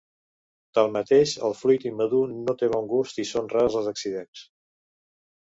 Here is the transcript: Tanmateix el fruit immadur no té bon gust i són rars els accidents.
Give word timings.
Tanmateix 0.77 1.33
el 1.49 1.53
fruit 1.59 1.85
immadur 1.91 2.23
no 2.39 2.57
té 2.63 2.71
bon 2.77 2.89
gust 2.95 3.21
i 3.25 3.29
són 3.35 3.53
rars 3.55 3.79
els 3.83 3.91
accidents. 3.93 4.43